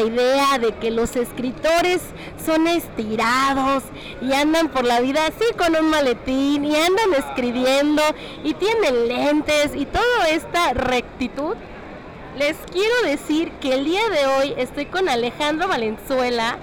[0.00, 2.00] idea de que los escritores
[2.44, 3.82] son estirados
[4.20, 8.02] y andan por la vida así con un maletín y andan escribiendo
[8.44, 11.56] y tienen lentes y toda esta rectitud,
[12.36, 16.58] les quiero decir que el día de hoy estoy con Alejandro Valenzuela,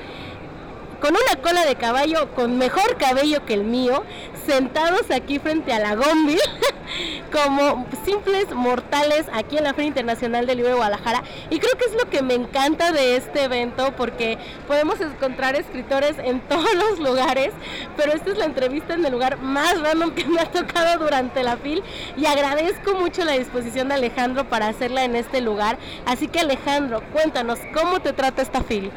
[1.02, 4.04] con una cola de caballo con mejor cabello que el mío,
[4.46, 6.40] sentados aquí frente a la Gombil,
[7.32, 11.24] como simples mortales aquí en la Feria Internacional del Libro de Guadalajara.
[11.50, 16.16] Y creo que es lo que me encanta de este evento, porque podemos encontrar escritores
[16.20, 17.52] en todos los lugares,
[17.98, 21.44] pero esta es la entrevista en el lugar más random que me ha tocado durante
[21.44, 21.84] la FIL
[22.18, 25.78] y agradezco mucho la disposición de Alejandro para hacerla en este lugar.
[26.06, 28.92] Así que Alejandro, cuéntanos, ¿cómo te trata esta FIL?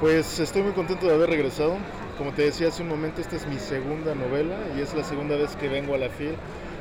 [0.00, 1.76] Pues estoy muy contento de haber regresado.
[2.18, 5.36] Como te decía hace un momento, esta es mi segunda novela y es la segunda
[5.36, 6.34] vez que vengo a la FIL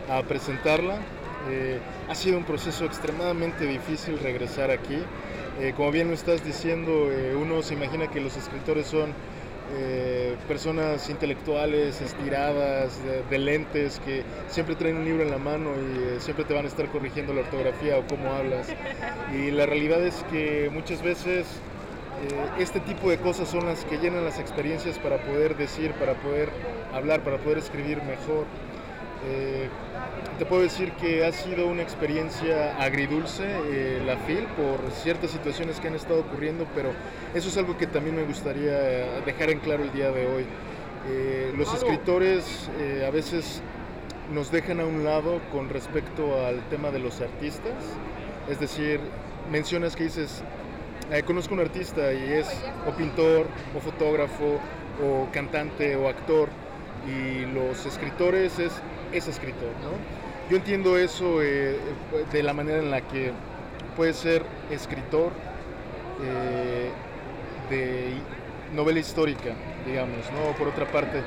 [0.09, 0.97] a presentarla.
[1.51, 1.77] Eh,
[2.09, 4.97] ha sido un proceso extremadamente difícil regresar aquí.
[5.61, 9.13] Eh, como bien lo estás diciendo, eh, uno se imagina que los escritores son
[10.47, 16.45] personas intelectuales, estiradas, de, lentes, que siempre traen un libro en la mano y siempre
[16.45, 18.69] te van a estar corrigiendo la ortografía o cómo hablas.
[19.35, 21.45] Y la realidad es que muchas veces
[22.59, 26.49] este tipo de cosas son las que llenan las experiencias para poder decir, para poder
[26.93, 28.45] hablar, para poder escribir mejor.
[29.25, 29.67] Eh,
[30.37, 35.79] te puedo decir que ha sido una experiencia agridulce eh, la FIL por ciertas situaciones
[35.79, 36.91] que han estado ocurriendo, pero
[37.33, 38.77] eso es algo que también me gustaría
[39.25, 40.45] dejar en claro el día de hoy.
[41.09, 42.69] Eh, los escritores
[43.05, 43.61] a veces
[44.33, 47.73] nos dejan a un lado con respecto al tema de los artistas,
[48.49, 48.99] es decir,
[49.51, 50.43] mencionas que dices,
[51.25, 52.47] conozco un artista y es
[52.87, 54.59] o pintor, o fotógrafo,
[55.03, 56.49] o cantante, o actor,
[57.07, 58.73] y los escritores es
[59.13, 59.69] es escritor.
[59.81, 60.49] ¿no?
[60.49, 61.77] Yo entiendo eso eh,
[62.31, 63.31] de la manera en la que
[63.95, 65.31] puede ser escritor
[66.23, 66.91] eh,
[67.69, 68.13] de
[68.75, 69.53] novela histórica,
[69.85, 70.55] digamos, ¿no?
[70.57, 71.21] por otra parte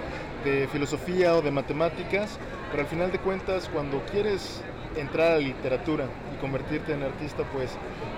[0.45, 2.39] de filosofía o de matemáticas,
[2.71, 4.63] pero al final de cuentas cuando quieres
[4.97, 7.71] entrar a la literatura y convertirte en artista, pues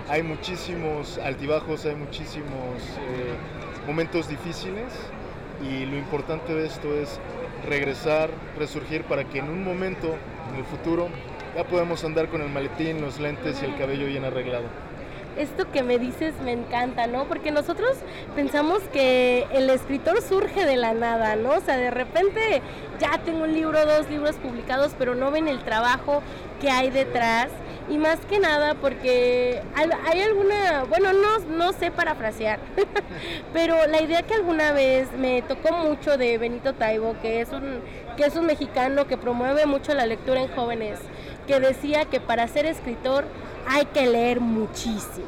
[0.09, 4.93] hay muchísimos altibajos, hay muchísimos eh, momentos difíciles
[5.61, 7.19] y lo importante de esto es
[7.67, 10.15] regresar, resurgir para que en un momento,
[10.51, 11.09] en el futuro,
[11.55, 14.65] ya podamos andar con el maletín, los lentes y el cabello bien arreglado.
[15.37, 17.25] Esto que me dices me encanta, ¿no?
[17.25, 17.97] Porque nosotros
[18.35, 21.51] pensamos que el escritor surge de la nada, ¿no?
[21.51, 22.61] O sea, de repente
[22.99, 26.21] ya tengo un libro, dos libros publicados, pero no ven el trabajo
[26.61, 27.49] que hay detrás
[27.89, 32.59] y más que nada porque hay alguna, bueno, no, no sé parafrasear,
[33.53, 37.81] pero la idea que alguna vez me tocó mucho de Benito Taibo, que es un,
[38.15, 40.99] que es un mexicano que promueve mucho la lectura en jóvenes,
[41.47, 43.25] que decía que para ser escritor
[43.67, 45.27] hay que leer muchísimo.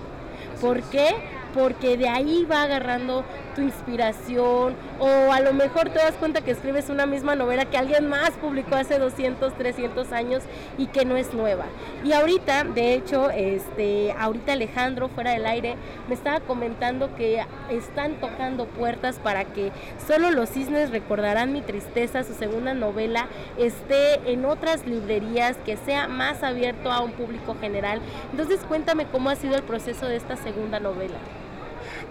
[0.61, 1.34] ¿Por qué?
[1.55, 6.51] Porque de ahí va agarrando tu inspiración o a lo mejor te das cuenta que
[6.51, 10.43] escribes una misma novela que alguien más publicó hace 200, 300 años
[10.77, 11.65] y que no es nueva.
[12.03, 15.75] Y ahorita, de hecho, este, ahorita Alejandro fuera del aire
[16.07, 19.71] me estaba comentando que están tocando puertas para que
[20.05, 23.27] solo los cisnes recordarán mi tristeza, su segunda novela
[23.57, 28.01] esté en otras librerías, que sea más abierto a un público general.
[28.31, 31.15] Entonces cuéntame cómo ha sido el proceso de esta segunda novela.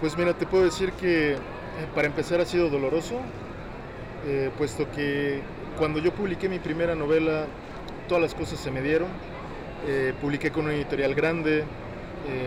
[0.00, 1.38] Pues mira, te puedo decir que eh,
[1.94, 3.20] para empezar ha sido doloroso,
[4.26, 5.40] eh, puesto que
[5.78, 7.46] cuando yo publiqué mi primera novela,
[8.08, 9.08] todas las cosas se me dieron.
[9.86, 11.64] Eh, publiqué con una editorial grande,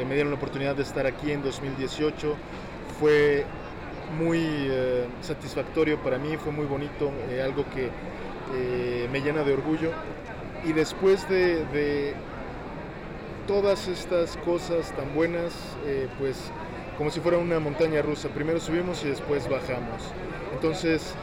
[0.07, 2.35] me dieron la oportunidad de estar aquí en 2018.
[2.99, 3.45] Fue
[4.17, 4.71] muy
[5.21, 7.11] satisfactorio para mí, fue muy bonito,
[7.43, 7.91] algo que
[9.11, 9.91] me llena de orgullo.
[10.65, 12.15] Y después de, de
[13.45, 15.53] todas estas cosas tan buenas,
[16.17, 16.51] pues
[16.97, 18.29] como si fuera una montaña rusa.
[18.29, 20.01] Primero subimos y después bajamos.
[20.53, 21.13] Entonces,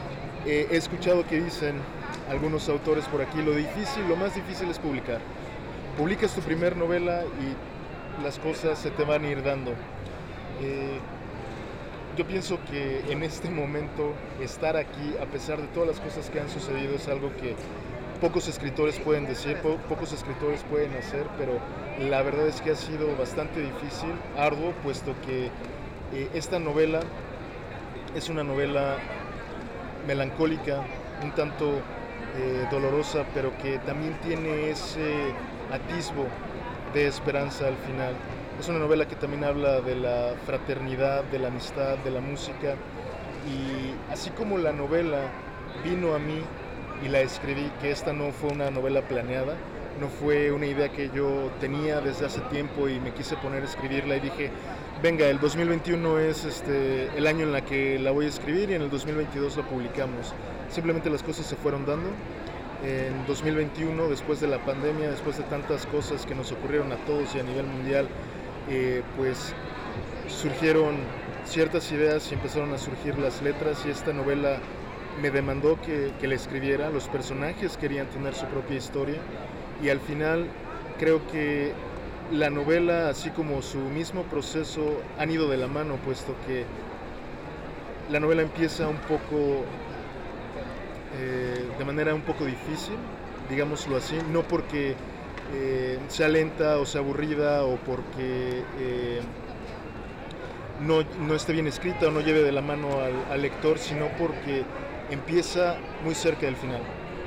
[0.45, 1.75] eh, he escuchado que dicen
[2.29, 5.19] algunos autores por aquí, lo difícil, lo más difícil es publicar.
[5.97, 9.71] Publicas tu primer novela y las cosas se te van a ir dando.
[10.61, 10.99] Eh,
[12.17, 16.39] yo pienso que en este momento estar aquí, a pesar de todas las cosas que
[16.39, 17.55] han sucedido, es algo que
[18.21, 19.57] pocos escritores pueden decir,
[19.89, 21.59] pocos escritores pueden hacer, pero
[21.99, 25.45] la verdad es que ha sido bastante difícil, arduo, puesto que
[26.13, 26.99] eh, esta novela
[28.15, 28.97] es una novela
[30.07, 30.81] melancólica,
[31.23, 31.81] un tanto
[32.37, 35.33] eh, dolorosa, pero que también tiene ese
[35.71, 36.25] atisbo
[36.93, 38.13] de esperanza al final.
[38.59, 42.75] Es una novela que también habla de la fraternidad, de la amistad, de la música,
[43.47, 45.19] y así como la novela
[45.83, 46.41] vino a mí
[47.05, 49.55] y la escribí, que esta no fue una novela planeada,
[49.99, 53.65] no fue una idea que yo tenía desde hace tiempo y me quise poner a
[53.65, 54.51] escribirla y dije,
[55.01, 58.73] venga, el 2021 es este, el año en la que la voy a escribir y
[58.73, 60.33] en el 2022 la publicamos.
[60.69, 62.09] Simplemente las cosas se fueron dando.
[62.83, 67.33] En 2021, después de la pandemia, después de tantas cosas que nos ocurrieron a todos
[67.33, 68.07] y a nivel mundial,
[68.69, 69.53] eh, pues
[70.27, 70.97] surgieron
[71.45, 74.59] ciertas ideas y empezaron a surgir las letras y esta novela
[75.21, 76.89] me demandó que, que la escribiera.
[76.89, 79.19] Los personajes querían tener su propia historia
[79.83, 80.47] y al final
[80.99, 81.73] creo que
[82.31, 86.65] la novela, así como su mismo proceso, han ido de la mano, puesto que
[88.11, 89.63] la novela empieza un poco
[91.19, 92.95] eh, de manera un poco difícil,
[93.49, 94.95] digámoslo así, no porque
[95.53, 99.21] eh, sea lenta o sea aburrida o porque eh,
[100.81, 104.07] no, no, esté bien escrita o no lleve de la mano al, al lector, sino
[104.17, 104.63] porque
[105.09, 106.81] empieza muy cerca del final,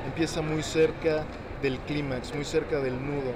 [0.06, 1.24] empieza muy cerca
[1.62, 3.32] del clímax, muy cerca del nudo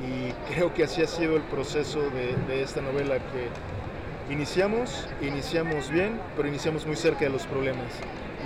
[0.00, 6.18] y creo que así ha sido el proceso de, esta novela que iniciamos, iniciamos bien,
[6.36, 7.92] pero iniciamos muy cerca de los problemas.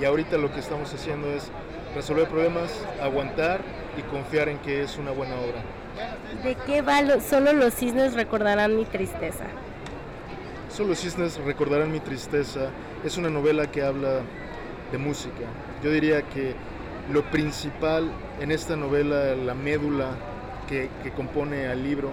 [0.00, 1.50] Y ahorita lo que estamos haciendo es
[1.94, 2.70] resolver problemas,
[3.00, 3.60] aguantar
[3.96, 5.62] y confiar en que es una buena obra.
[6.44, 7.20] ¿De qué va?
[7.20, 9.44] Solo los cisnes recordarán mi tristeza.
[10.68, 12.70] Solo los cisnes recordarán mi tristeza.
[13.02, 14.20] Es una novela que habla
[14.92, 15.46] de música.
[15.82, 16.54] Yo diría que
[17.12, 18.10] lo principal
[18.40, 20.10] en esta novela, la médula
[20.68, 22.10] que, compone al libro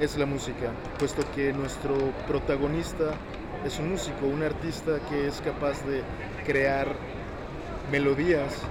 [0.00, 1.96] es la música, puesto que nuestro
[2.28, 3.12] protagonista
[3.64, 6.02] es un músico, un artista que es capaz de
[6.46, 6.88] crear
[7.90, 8.62] melodías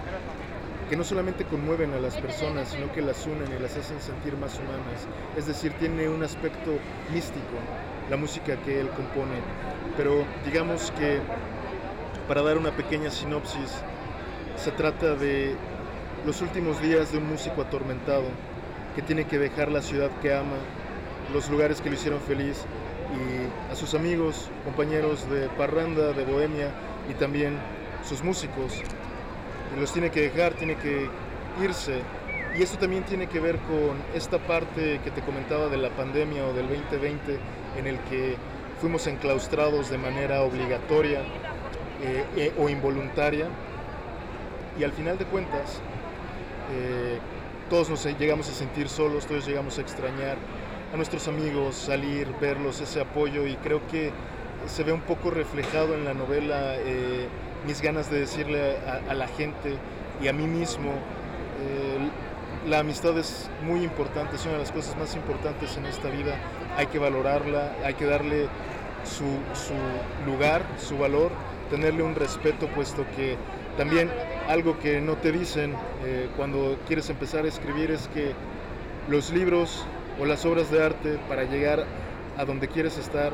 [0.89, 4.35] que no solamente conmueven a las personas, sino que las unen y las hacen sentir
[4.35, 5.07] más humanas.
[5.37, 6.71] Es decir, tiene un aspecto
[7.13, 7.55] místico
[8.09, 9.39] la música que él compone.
[9.95, 11.19] Pero digamos que,
[12.27, 13.81] para dar una pequeña sinopsis,
[14.61, 15.55] se trata de
[16.23, 18.25] los últimos días de un músico atormentado
[18.95, 20.57] que tiene que dejar la ciudad que ama,
[21.33, 22.63] los lugares que lo hicieron feliz
[23.11, 26.69] y a sus amigos, compañeros de parranda, de bohemia
[27.09, 27.57] y también
[28.07, 28.83] sus músicos.
[29.79, 31.09] Los tiene que dejar, tiene que
[31.63, 32.03] irse.
[32.55, 36.45] Y esto también tiene que ver con esta parte que te comentaba de la pandemia
[36.45, 37.39] o del 2020
[37.79, 38.35] en el que
[38.79, 41.21] fuimos enclaustrados de manera obligatoria
[42.03, 43.47] eh, eh, o involuntaria.
[44.81, 45.79] Y al final de cuentas,
[46.73, 47.19] eh,
[47.69, 50.37] todos nos llegamos a sentir solos, todos llegamos a extrañar
[50.91, 54.11] a nuestros amigos, salir, verlos, ese apoyo y creo que
[54.65, 57.27] se ve un poco reflejado en la novela eh,
[57.67, 59.77] mis ganas de decirle a, la gente
[60.19, 64.97] y a mí mismo, eh, la amistad es muy importante, es una de las cosas
[64.97, 66.39] más importantes en esta vida,
[66.75, 68.47] hay que valorarla, hay que darle
[69.03, 69.75] su, su
[70.25, 71.29] lugar, su valor,
[71.69, 73.37] tenerle un respeto puesto que
[73.77, 74.09] también
[74.51, 78.33] algo que no te dicen eh, cuando quieres empezar a escribir es que
[79.07, 79.85] los libros
[80.19, 81.85] o las obras de arte para llegar
[82.37, 83.31] a donde quieres estar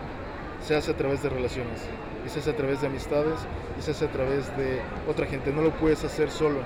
[0.62, 1.82] se hace a través de relaciones
[2.24, 3.34] y se hace a través de amistades
[3.80, 5.52] y se hace a través de otra gente.
[5.52, 6.60] No lo puedes hacer solo.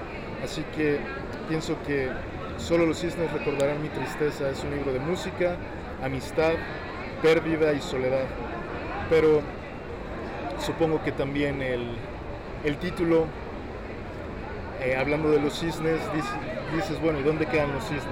[0.44, 1.00] Así que
[1.48, 2.10] pienso que
[2.58, 4.50] solo los cisnes recordarán mi tristeza.
[4.50, 5.56] Es un libro de música,
[6.04, 6.54] amistad,
[7.22, 8.26] pérdida y soledad.
[9.10, 9.42] Pero
[10.60, 11.96] supongo que también el,
[12.66, 13.28] el título
[14.82, 16.00] eh, hablando de los cisnes,
[16.76, 18.04] dices, bueno, ¿y dónde quedan los cisnes?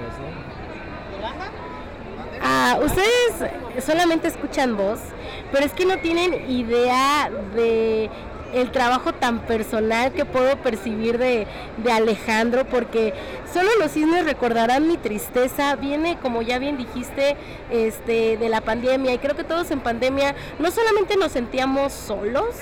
[2.41, 4.99] Ah, ustedes solamente escuchan voz,
[5.51, 8.09] pero es que no tienen idea de
[8.53, 11.47] el trabajo tan personal que puedo percibir de,
[11.91, 13.13] Alejandro, porque
[13.51, 17.35] solo los cisnes recordarán mi tristeza, viene como ya bien dijiste,
[17.69, 22.55] este, de la pandemia, y creo que todos en pandemia no solamente nos sentíamos solos,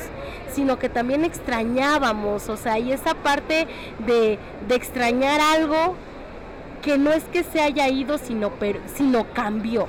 [0.57, 3.67] sino que también extrañábamos, o sea, y esa parte
[4.07, 5.93] de, de extrañar algo
[6.81, 8.51] que no es que se haya ido, sino,
[8.95, 9.87] sino cambió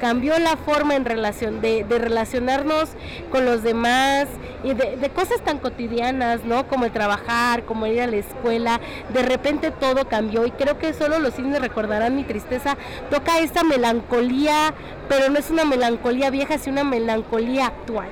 [0.00, 2.88] cambió la forma en relación de, relacionarnos
[3.30, 4.26] con los demás
[4.64, 6.66] y de, cosas tan cotidianas, ¿no?
[6.66, 8.80] Como el trabajar, como ir a la escuela,
[9.12, 12.78] de repente todo cambió y creo que solo los cines recordarán mi tristeza,
[13.10, 14.72] toca esta melancolía,
[15.08, 18.08] pero no es una melancolía vieja, sino una melancolía actual.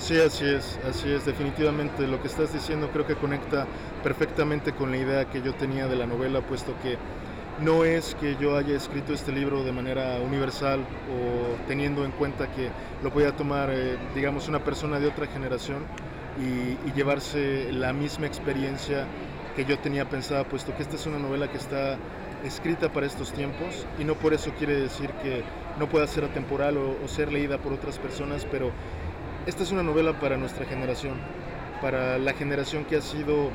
[0.00, 3.66] Sí, así es, así es, definitivamente lo que estás diciendo creo que conecta
[4.02, 6.96] perfectamente con la idea que yo tenía de la novela, puesto que
[7.60, 12.50] no es que yo haya escrito este libro de manera universal o teniendo en cuenta
[12.50, 12.70] que
[13.02, 15.84] lo podía tomar, eh, digamos, una persona de otra generación
[16.38, 19.06] y, llevarse la misma experiencia
[19.54, 21.98] que yo tenía pensada, puesto que esta es una novela que está
[22.42, 25.44] escrita para estos tiempos y no por eso quiere decir que
[25.78, 28.72] no pueda ser atemporal o, o ser leída por otras personas, pero
[29.50, 31.14] esta es una novela para nuestra generación,
[31.82, 33.50] para la generación que ha sido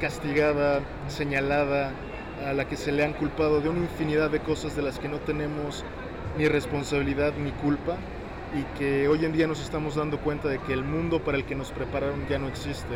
[0.00, 1.90] castigada, señalada,
[2.46, 5.08] a la que se le han culpado de una infinidad de cosas de las que
[5.08, 5.84] no tenemos
[6.38, 7.96] ni responsabilidad ni culpa
[8.54, 11.44] y que hoy en día nos estamos dando cuenta de que el mundo para el
[11.44, 12.94] que nos prepararon ya no existe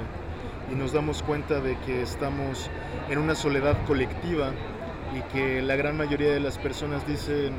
[0.70, 2.70] y nos damos cuenta de que estamos
[3.10, 4.52] en una soledad colectiva
[5.16, 7.54] y que la gran mayoría de las personas dicen,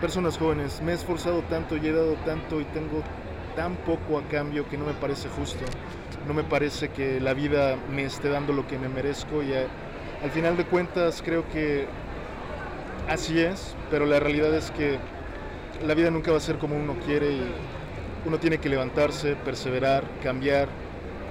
[0.00, 3.04] personas jóvenes, me he esforzado tanto y he dado tanto y tengo
[3.56, 5.64] tan poco a cambio que no me parece justo,
[6.26, 10.30] no me parece que la vida me esté dando lo que me merezco y al
[10.30, 11.86] final de cuentas creo que
[13.08, 14.98] así es, pero la realidad es que
[15.84, 17.42] la vida nunca va a ser como uno quiere y
[18.26, 20.68] uno tiene que levantarse, perseverar, cambiar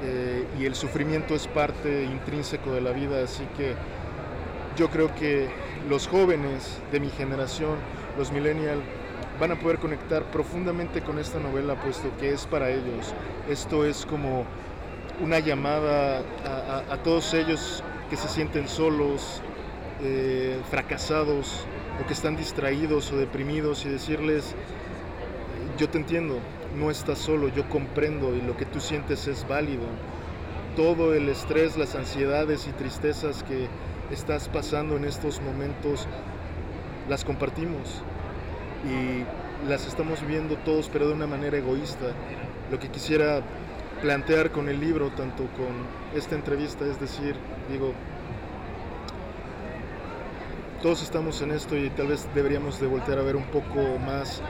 [0.03, 3.73] eh, y el sufrimiento es parte intrínseco de la vida, así que
[4.77, 5.47] yo creo que
[5.89, 7.75] los jóvenes de mi generación,
[8.17, 8.83] los millennials,
[9.39, 13.13] van a poder conectar profundamente con esta novela, puesto que es para ellos.
[13.49, 14.45] Esto es como
[15.21, 16.21] una llamada
[16.89, 19.41] a, todos ellos que se sienten solos,
[20.03, 21.65] eh, fracasados,
[22.01, 24.55] o que están distraídos o deprimidos y decirles,
[25.77, 26.39] yo te entiendo,
[26.77, 29.85] no estás solo, yo comprendo y lo que tú sientes es válido.
[30.75, 33.67] Todo el estrés, las ansiedades y tristezas que
[34.11, 36.05] estás pasando en estos momentos,
[37.07, 38.03] las compartimos
[38.85, 42.07] y las estamos viendo todos, pero de una manera egoísta.
[42.71, 43.41] Lo que quisiera
[44.01, 47.35] plantear con el libro, tanto con esta entrevista, es decir,
[47.71, 47.93] digo,
[50.81, 54.41] todos estamos en esto y tal vez deberíamos de voltear a ver un poco más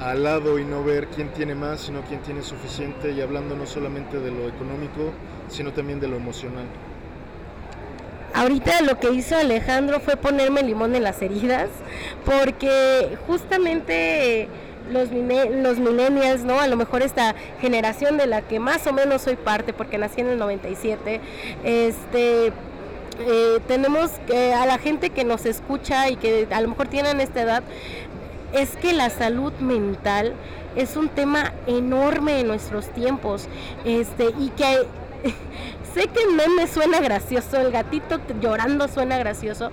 [0.00, 3.66] al lado y no ver quién tiene más, sino quién tiene suficiente y hablando no
[3.66, 5.12] solamente de lo económico,
[5.48, 6.66] sino también de lo emocional.
[8.34, 11.68] Ahorita lo que hizo Alejandro fue ponerme limón en las heridas,
[12.24, 14.48] porque justamente
[14.90, 16.60] los, los millennials, ¿no?
[16.60, 20.20] A lo mejor esta generación de la que más o menos soy parte, porque nací
[20.20, 21.20] en el 97,
[21.64, 22.52] este...
[23.16, 24.10] Eh, tenemos
[24.56, 27.62] a la gente que nos escucha y que a lo mejor tienen esta edad,
[28.52, 30.32] es que la salud mental
[30.76, 33.46] es un tema enorme en nuestros tiempos
[33.84, 34.84] este, y que
[35.94, 39.70] sé que no me suena gracioso, el gatito llorando suena gracioso,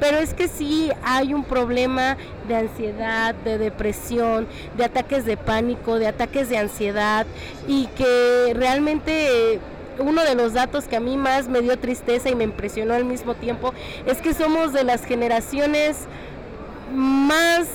[0.00, 2.16] pero es que sí hay un problema
[2.48, 7.26] de ansiedad, de depresión, de ataques de pánico, de ataques de ansiedad
[7.66, 9.58] y que realmente
[9.98, 13.04] uno de los datos que a mí más me dio tristeza y me impresionó al
[13.04, 13.72] mismo tiempo
[14.06, 16.06] es que somos de las generaciones
[16.92, 17.66] más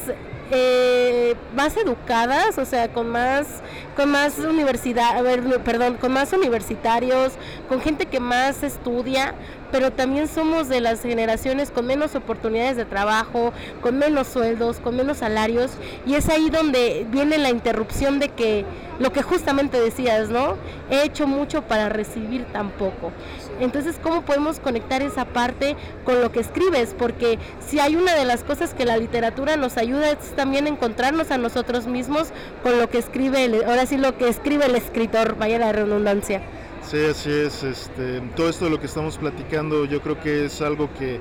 [0.52, 3.48] eh, más educadas, o sea, con más,
[3.96, 5.24] con más universidad,
[5.64, 7.34] perdón, con más universitarios,
[7.68, 9.36] con gente que más estudia,
[9.72, 14.96] pero también somos de las generaciones con menos oportunidades de trabajo, con menos sueldos, con
[14.96, 15.72] menos salarios,
[16.06, 18.66] y es ahí donde viene la interrupción de que
[19.00, 20.58] lo que justamente decías, ¿no?
[20.90, 23.12] He hecho mucho para recibir tan poco.
[23.60, 25.76] Entonces, ¿cómo podemos conectar esa parte
[26.06, 26.96] con lo que escribes?
[26.98, 31.32] Porque si hay una de las cosas que la literatura nos ayuda es también encontrarnos
[31.32, 32.30] a nosotros mismos
[32.64, 36.42] con lo que escribe, ahora sí lo que escribe el escritor, vaya la redundancia.
[36.84, 37.64] Sí, así es.
[37.64, 41.20] Este, todo esto de lo que estamos platicando yo creo que es algo que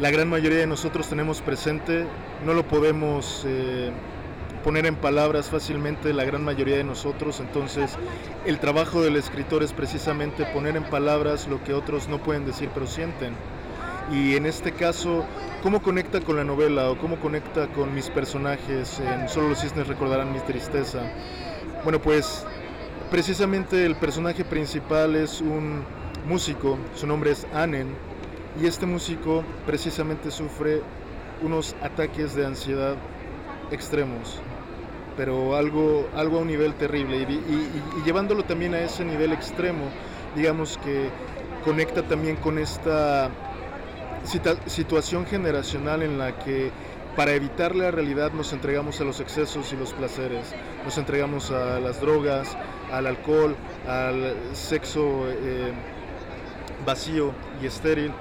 [0.00, 2.04] la gran mayoría de nosotros tenemos presente.
[2.44, 3.90] No lo podemos eh,
[4.64, 7.38] poner en palabras fácilmente la gran mayoría de nosotros.
[7.40, 7.96] Entonces
[8.44, 12.70] el trabajo del escritor es precisamente poner en palabras lo que otros no pueden decir
[12.74, 13.34] pero sienten.
[14.10, 15.24] Y en este caso,
[15.62, 19.00] ¿cómo conecta con la novela o cómo conecta con mis personajes?
[19.00, 21.00] En Solo los cisnes recordarán mi tristeza.
[21.84, 22.44] Bueno, pues
[23.14, 25.84] Precisamente el personaje principal es un
[26.26, 27.94] músico, su nombre es Anen,
[28.60, 30.80] y este músico precisamente sufre
[31.40, 32.96] unos ataques de ansiedad
[33.70, 34.40] extremos,
[35.16, 39.84] pero algo, algo a un nivel terrible, y, llevándolo también a ese nivel extremo,
[40.34, 41.08] digamos que
[41.64, 43.30] conecta también con esta
[44.66, 46.70] situación generacional en la que
[47.16, 50.52] para evitar la realidad nos entregamos a los excesos y los placeres,
[50.84, 52.56] nos entregamos a las drogas,
[52.90, 53.54] al alcohol,
[53.86, 55.72] al sexo eh,
[56.84, 58.12] vacío y estéril.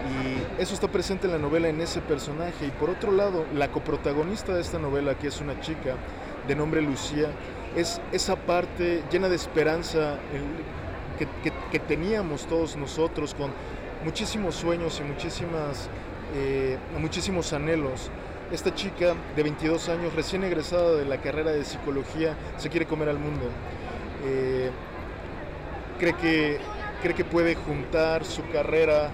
[0.00, 2.66] Y eso está presente en la novela en ese personaje.
[2.66, 5.96] Y por otro lado, la coprotagonista de esta novela, que es una chica
[6.46, 7.28] de nombre Lucía,
[7.76, 10.18] es esa parte llena de esperanza
[11.70, 13.50] que, teníamos todos nosotros con
[14.04, 15.88] muchísimos sueños y muchísimas,
[16.34, 18.10] eh, muchísimos anhelos.
[18.50, 23.08] Esta chica de 22 años, recién egresada de la carrera de psicología, se quiere comer
[23.08, 23.44] al mundo.
[24.26, 24.70] Eh,
[25.98, 26.58] cree, que,
[27.02, 29.10] cree que puede juntar su carrera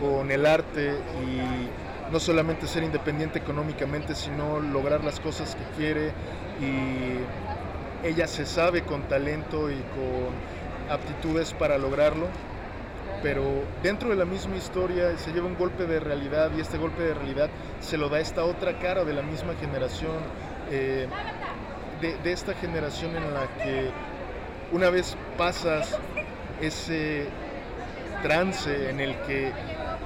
[0.00, 0.92] con el arte
[1.26, 6.12] y no solamente ser independiente económicamente, sino lograr las cosas que quiere
[6.60, 12.26] y ella se sabe con talento y con aptitudes para lograrlo,
[13.22, 13.44] pero
[13.82, 17.14] dentro de la misma historia se lleva un golpe de realidad y este golpe de
[17.14, 17.50] realidad
[17.80, 20.16] se lo da esta otra cara de la misma generación.
[20.70, 21.06] Eh,
[22.00, 23.90] de, esta generación en la que
[24.72, 25.98] una vez pasas
[26.60, 27.26] ese
[28.22, 29.52] trance en el que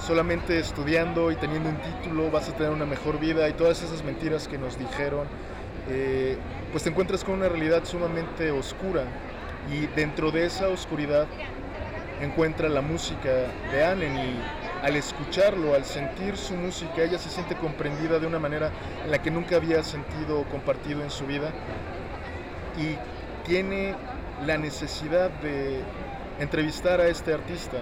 [0.07, 4.05] solamente estudiando y teniendo un título vas a tener una mejor vida y todas esas
[4.05, 5.27] mentiras que nos dijeron,
[5.89, 6.37] eh,
[6.73, 9.05] pues te encuentras con una realidad sumamente oscura
[9.73, 11.27] y dentro de esa oscuridad
[12.21, 13.31] encuentra la música
[13.73, 14.37] de Annen y
[14.83, 18.71] al escucharlo, al sentir su música, ella se siente comprendida de una manera
[19.05, 21.51] en la que nunca había sentido o compartido en su vida
[22.77, 22.99] y
[23.47, 23.95] tiene
[24.45, 25.81] la necesidad de
[26.41, 27.79] entrevistar a este artista.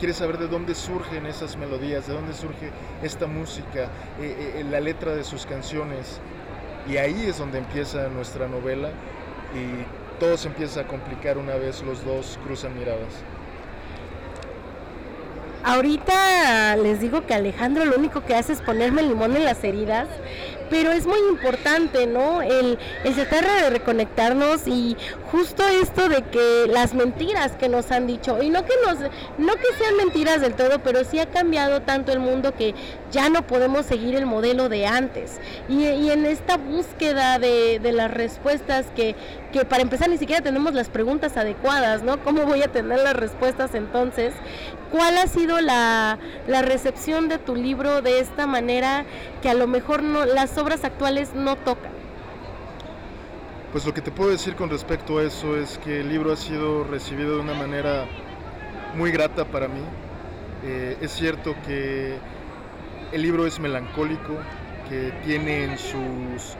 [0.00, 2.70] Quiere saber de dónde surgen esas melodías, de dónde surge
[3.02, 6.20] esta música, eh, eh, la letra de sus canciones.
[6.88, 8.88] Y ahí es donde empieza nuestra novela
[9.54, 13.12] y todo se empieza a complicar una vez los dos cruzan miradas.
[15.64, 20.08] Ahorita les digo que Alejandro lo único que hace es ponerme limón en las heridas,
[20.70, 22.40] pero es muy importante, ¿no?
[22.40, 24.96] El, el tratar de reconectarnos y
[25.30, 28.98] justo esto de que las mentiras que nos han dicho, y no que nos,
[29.38, 32.74] no que sean mentiras del todo, pero sí ha cambiado tanto el mundo que
[33.10, 35.38] ya no podemos seguir el modelo de antes.
[35.68, 39.14] Y, en esta búsqueda de, de las respuestas que,
[39.52, 42.22] que para empezar ni siquiera tenemos las preguntas adecuadas, ¿no?
[42.22, 44.32] ¿Cómo voy a tener las respuestas entonces?
[44.90, 49.04] ¿Cuál ha sido la, la recepción de tu libro de esta manera
[49.40, 51.92] que a lo mejor no, las obras actuales no tocan?
[53.72, 56.36] Pues lo que te puedo decir con respecto a eso es que el libro ha
[56.36, 58.06] sido recibido de una manera
[58.96, 59.82] muy grata para mí.
[60.64, 62.16] Eh, es cierto que
[63.12, 64.34] el libro es melancólico,
[64.88, 66.56] que tiene en sus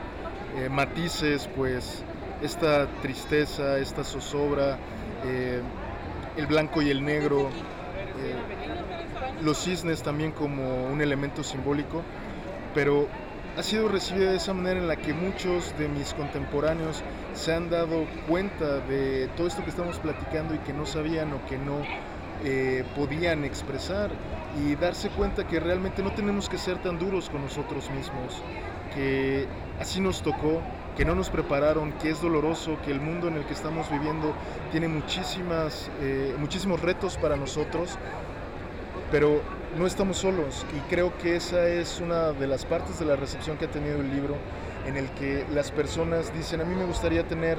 [0.57, 2.03] eh, matices pues
[2.41, 4.77] esta tristeza, esta zozobra,
[5.25, 5.61] eh,
[6.37, 7.49] el blanco y el negro,
[9.41, 12.03] los cisnes también como un elemento simbólico,
[12.73, 13.07] pero
[13.57, 17.03] ha sido recibida de esa manera en la que muchos de mis contemporáneos
[17.33, 21.45] se han dado cuenta de todo esto que estamos platicando y que no sabían o
[21.47, 21.81] que no
[22.43, 24.09] eh, podían expresar
[24.57, 28.41] y darse cuenta que realmente no tenemos que ser tan duros con nosotros mismos,
[28.95, 29.47] que
[29.79, 30.61] así nos tocó,
[30.95, 34.33] que no nos prepararon, que es doloroso, que el mundo en el que estamos viviendo
[34.71, 37.97] tiene muchísimas, eh, muchísimos retos para nosotros,
[39.11, 39.41] pero
[39.77, 43.57] no estamos solos y creo que esa es una de las partes de la recepción
[43.57, 44.35] que ha tenido el libro
[44.85, 47.57] en el que las personas dicen a mí me gustaría tener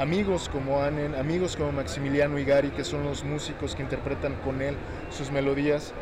[0.00, 4.74] amigos como Anen, amigos como Maximiliano Igari, que son los músicos que interpretan con él
[5.10, 5.92] sus melodías,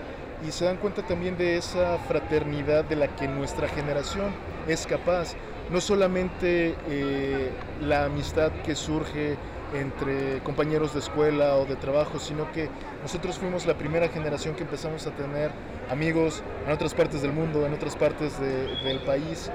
[0.46, 4.30] y se dan cuenta también de esa fraternidad de la que nuestra generación
[4.68, 5.34] es capaz.
[5.70, 7.50] No solamente eh,
[7.82, 9.36] la amistad que surge
[9.74, 12.68] entre compañeros de escuela o de trabajo, sino que
[13.02, 15.50] nosotros fuimos la primera generación que empezamos a tener
[15.90, 19.50] amigos en otras partes del mundo, en otras partes del país,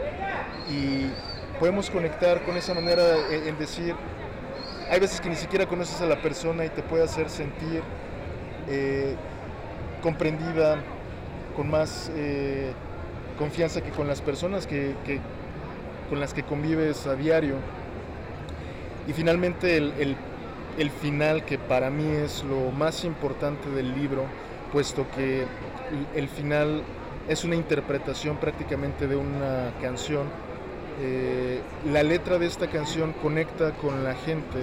[0.69, 1.07] y
[1.59, 3.95] podemos conectar con esa manera en decir,
[4.89, 7.81] hay veces que ni siquiera conoces a la persona y te puede hacer sentir
[8.69, 9.15] eh,
[10.01, 10.77] comprendida,
[11.55, 12.71] con más eh,
[13.37, 14.95] confianza que con las personas que,
[16.09, 17.55] con las que convives a diario.
[19.07, 20.15] Y finalmente el,
[20.77, 24.25] el, final que para mí es lo más importante del libro,
[24.71, 25.45] puesto que
[26.15, 26.83] el, final
[27.27, 30.27] es una interpretación prácticamente de una canción.
[31.01, 31.59] Eh,
[31.91, 34.59] la letra de esta canción conecta con la gente,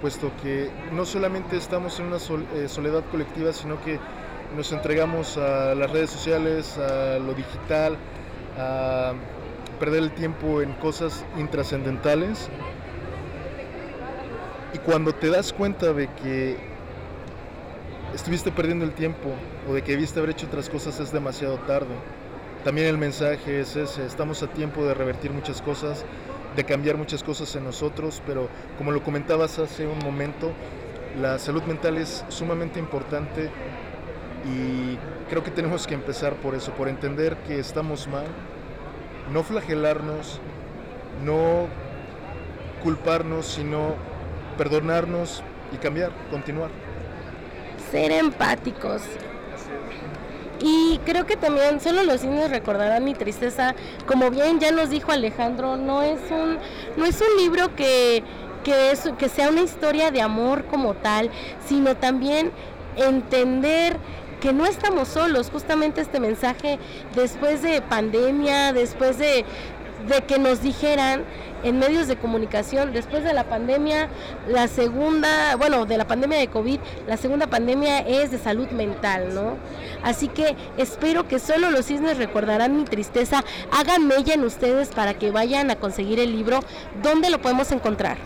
[0.00, 3.98] puesto que no solamente estamos en una eh, soledad colectiva, sino que
[4.56, 7.98] nos entregamos a las redes sociales, a lo digital,
[8.56, 9.12] a
[9.78, 12.48] perder el tiempo en cosas intrascendentales
[14.74, 16.56] y cuando te das cuenta de que
[18.12, 19.30] estuviste perdiendo el tiempo
[19.68, 21.94] o de que debiste haber hecho otras cosas es demasiado tarde.
[22.64, 26.04] También el mensaje es ese, estamos a tiempo de revertir muchas cosas,
[26.56, 30.50] de cambiar muchas cosas en nosotros, pero como lo comentabas hace un momento,
[31.20, 33.50] la salud mental es sumamente importante
[34.44, 34.98] y
[35.30, 38.26] creo que tenemos que empezar por eso, por entender que estamos mal,
[39.32, 40.40] no flagelarnos,
[41.24, 41.68] no
[42.82, 44.13] culparnos, sino
[44.56, 46.70] perdonarnos y cambiar, continuar.
[47.90, 49.02] Ser empáticos.
[50.60, 53.74] Y creo que también solo los niños recordarán mi tristeza,
[54.06, 56.58] como bien ya nos dijo Alejandro, no es un,
[56.96, 58.22] no es un libro que,
[58.62, 61.30] que, es, que sea una historia de amor como tal,
[61.66, 62.50] sino también
[62.96, 63.96] entender
[64.40, 66.78] que no estamos solos, justamente este mensaje
[67.14, 69.44] después de pandemia, después de
[70.08, 71.24] de que nos dijeran
[71.64, 74.08] en medios de comunicación, después de la pandemia,
[74.48, 79.34] la segunda, bueno, de la pandemia de COVID, la segunda pandemia es de salud mental,
[79.34, 79.56] ¿no?
[80.02, 85.14] Así que espero que solo los cisnes recordarán mi tristeza, hagan mella en ustedes para
[85.14, 86.60] que vayan a conseguir el libro.
[87.02, 88.18] ¿Dónde lo podemos encontrar?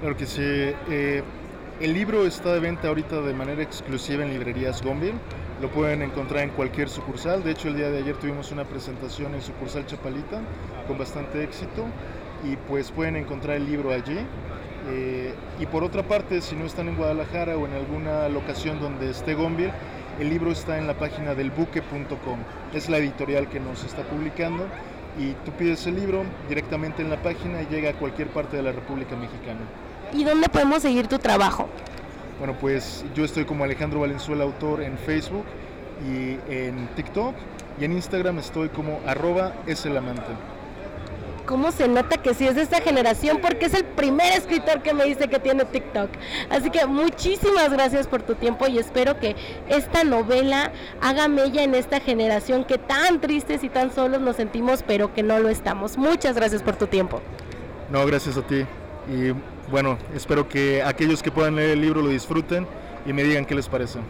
[0.00, 0.42] Claro que sí.
[0.42, 1.22] Eh,
[1.80, 5.14] el libro está de venta ahorita de manera exclusiva en librerías Gonville.
[5.60, 7.42] Lo pueden encontrar en cualquier sucursal.
[7.42, 10.40] De hecho, el día de ayer tuvimos una presentación en sucursal Chapalita
[10.86, 11.84] con bastante éxito
[12.44, 14.18] y pues pueden encontrar el libro allí.
[14.90, 19.10] Eh, y por otra parte, si no están en Guadalajara o en alguna locación donde
[19.10, 19.72] esté Gonville,
[20.18, 22.38] el libro está en la página del buque.com.
[22.72, 24.66] Es la editorial que nos está publicando
[25.18, 28.62] y tú pides el libro directamente en la página y llega a cualquier parte de
[28.62, 29.60] la República Mexicana.
[30.12, 31.68] ¿Y dónde podemos seguir tu trabajo?
[32.38, 35.44] Bueno, pues yo estoy como Alejandro Valenzuela, autor en Facebook
[36.08, 37.34] y en TikTok
[37.80, 40.57] y en Instagram estoy como arroba es el amante
[41.48, 44.92] cómo se nota que sí es de esta generación porque es el primer escritor que
[44.92, 46.10] me dice que tiene TikTok.
[46.50, 49.34] Así que muchísimas gracias por tu tiempo y espero que
[49.66, 54.84] esta novela haga mella en esta generación que tan tristes y tan solos nos sentimos,
[54.86, 55.96] pero que no lo estamos.
[55.96, 57.22] Muchas gracias por tu tiempo.
[57.90, 58.66] No, gracias a ti.
[59.10, 59.32] Y
[59.70, 62.66] bueno, espero que aquellos que puedan leer el libro lo disfruten
[63.06, 64.00] y me digan qué les parece.